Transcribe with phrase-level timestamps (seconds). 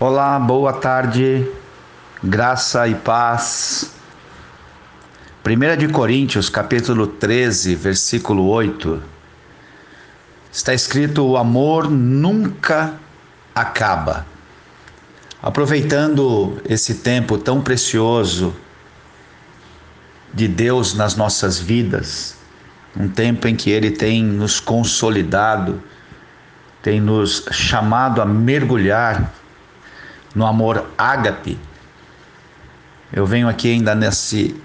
[0.00, 1.44] Olá, boa tarde,
[2.22, 3.90] graça e paz.
[5.44, 9.02] 1 de Coríntios, capítulo 13, versículo 8,
[10.52, 12.94] está escrito: O amor nunca
[13.52, 14.24] acaba.
[15.42, 18.54] Aproveitando esse tempo tão precioso
[20.32, 22.36] de Deus nas nossas vidas,
[22.96, 25.82] um tempo em que Ele tem nos consolidado,
[26.84, 29.34] tem nos chamado a mergulhar
[30.34, 31.58] no amor ágape.
[33.12, 34.60] Eu venho aqui ainda nesse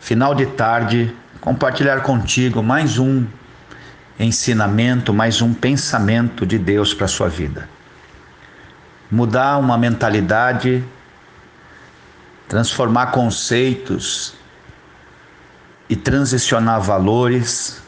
[0.00, 3.26] final de tarde compartilhar contigo mais um
[4.18, 7.68] ensinamento, mais um pensamento de Deus para a sua vida.
[9.10, 10.84] Mudar uma mentalidade,
[12.48, 14.34] transformar conceitos
[15.88, 17.82] e transicionar valores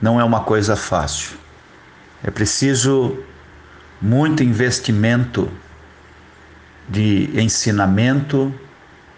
[0.00, 1.36] não é uma coisa fácil.
[2.22, 3.18] É preciso
[4.00, 5.50] muito investimento
[6.88, 8.54] de ensinamento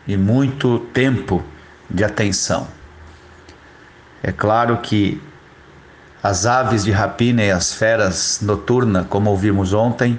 [0.07, 1.43] e muito tempo
[1.89, 2.69] de atenção.
[4.23, 5.21] É claro que
[6.23, 10.19] as aves de rapina e as feras noturnas, como ouvimos ontem,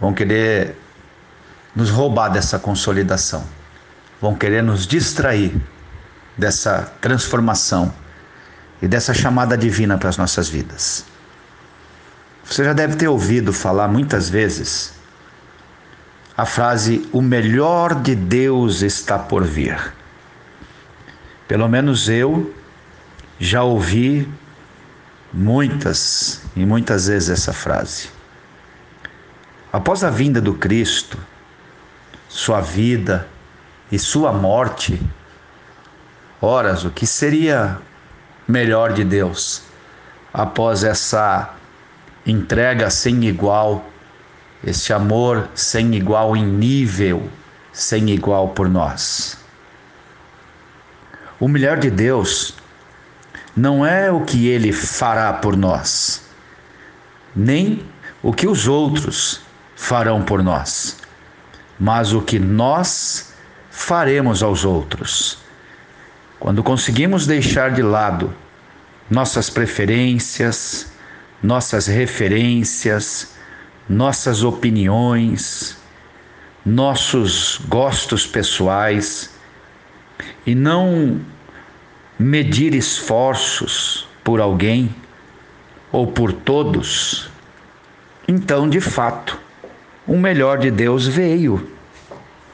[0.00, 0.76] vão querer
[1.74, 3.44] nos roubar dessa consolidação,
[4.20, 5.56] vão querer nos distrair
[6.36, 7.92] dessa transformação
[8.82, 11.04] e dessa chamada divina para as nossas vidas.
[12.44, 14.92] Você já deve ter ouvido falar muitas vezes
[16.36, 19.94] a frase: O melhor de Deus está por vir.
[21.46, 22.54] Pelo menos eu
[23.38, 24.28] já ouvi
[25.32, 28.08] muitas e muitas vezes essa frase.
[29.72, 31.18] Após a vinda do Cristo,
[32.28, 33.28] sua vida
[33.90, 35.00] e sua morte,
[36.40, 37.78] horas, o que seria
[38.46, 39.62] melhor de Deus
[40.32, 41.54] após essa
[42.26, 43.84] entrega sem igual
[44.66, 47.28] este amor sem igual em nível,
[47.72, 49.36] sem igual por nós.
[51.38, 52.54] O melhor de Deus
[53.56, 56.22] não é o que ele fará por nós,
[57.34, 57.84] nem
[58.22, 59.40] o que os outros
[59.76, 60.96] farão por nós,
[61.78, 63.34] mas o que nós
[63.70, 65.38] faremos aos outros.
[66.40, 68.34] Quando conseguimos deixar de lado
[69.10, 70.92] nossas preferências,
[71.42, 73.33] nossas referências,
[73.88, 75.76] nossas opiniões,
[76.64, 79.34] nossos gostos pessoais
[80.46, 81.20] e não
[82.18, 84.94] medir esforços por alguém
[85.92, 87.28] ou por todos,
[88.26, 89.38] então de fato
[90.06, 91.70] o melhor de Deus veio.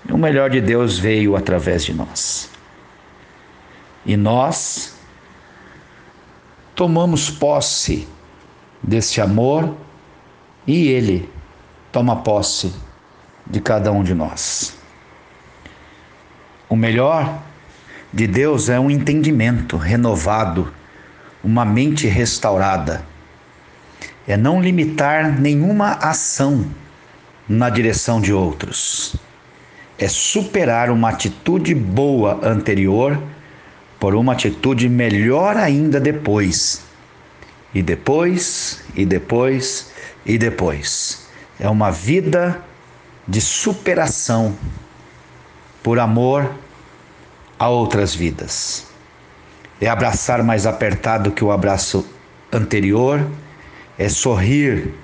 [0.09, 2.51] O melhor de Deus veio através de nós.
[4.05, 4.95] E nós
[6.75, 8.09] tomamos posse
[8.83, 9.77] desse amor
[10.71, 11.29] e Ele
[11.91, 12.73] toma posse
[13.45, 14.79] de cada um de nós.
[16.69, 17.43] O melhor
[18.13, 20.73] de Deus é um entendimento renovado,
[21.43, 23.05] uma mente restaurada.
[24.29, 26.65] É não limitar nenhuma ação
[27.49, 29.17] na direção de outros.
[29.99, 33.21] É superar uma atitude boa anterior
[33.99, 36.85] por uma atitude melhor ainda depois.
[37.75, 39.90] E depois, e depois,
[40.25, 41.27] e depois.
[41.59, 42.63] É uma vida
[43.27, 44.57] de superação
[45.83, 46.51] por amor
[47.59, 48.87] a outras vidas.
[49.81, 52.07] É abraçar mais apertado que o abraço
[52.53, 53.25] anterior,
[53.99, 54.95] é sorrir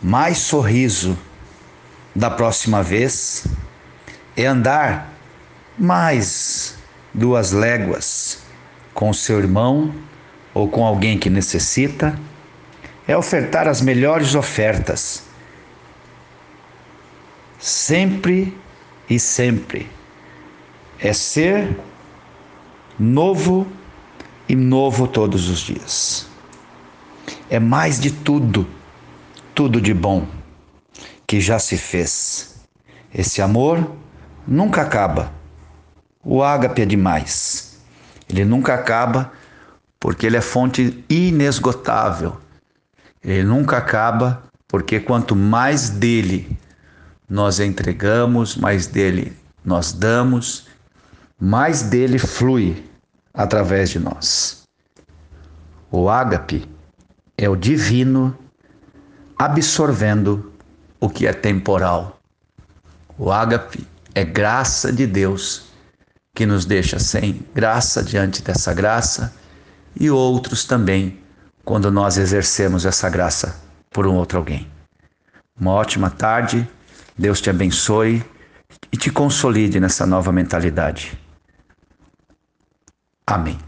[0.00, 1.18] mais sorriso
[2.14, 3.46] da próxima vez,
[4.36, 5.12] é andar
[5.78, 6.76] mais
[7.12, 8.38] duas léguas
[8.92, 9.94] com seu irmão
[10.52, 12.18] ou com alguém que necessita
[13.06, 15.24] é ofertar as melhores ofertas.
[17.58, 18.56] Sempre
[19.08, 19.88] e sempre.
[20.98, 21.76] É ser
[22.98, 23.66] novo
[24.48, 26.26] e novo todos os dias.
[27.50, 28.66] É mais de tudo,
[29.54, 30.26] tudo de bom
[31.26, 32.54] que já se fez.
[33.12, 33.92] Esse amor
[34.46, 35.32] nunca acaba.
[36.22, 37.78] O ágape é demais.
[38.28, 39.32] Ele nunca acaba
[40.00, 42.43] porque ele é fonte inesgotável
[43.24, 46.58] ele nunca acaba, porque quanto mais dele
[47.28, 49.34] nós entregamos, mais dele
[49.64, 50.66] nós damos,
[51.40, 52.84] mais dele flui
[53.32, 54.64] através de nós.
[55.90, 56.68] O ágape
[57.38, 58.36] é o divino
[59.38, 60.52] absorvendo
[61.00, 62.20] o que é temporal.
[63.16, 65.72] O ágape é graça de Deus
[66.34, 69.34] que nos deixa sem graça diante dessa graça
[69.98, 71.23] e outros também
[71.64, 74.70] quando nós exercemos essa graça por um outro alguém.
[75.58, 76.68] Uma ótima tarde,
[77.16, 78.24] Deus te abençoe
[78.92, 81.18] e te consolide nessa nova mentalidade.
[83.26, 83.58] Amém.